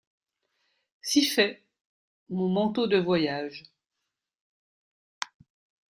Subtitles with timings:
[1.03, 1.61] Si fait!…
[2.29, 3.65] mon manteau de voyage.